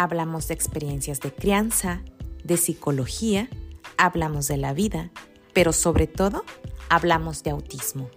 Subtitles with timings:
[0.00, 2.02] Hablamos de experiencias de crianza,
[2.44, 3.48] de psicología,
[3.96, 5.10] hablamos de la vida,
[5.52, 6.44] pero sobre todo
[6.88, 8.08] hablamos de autismo.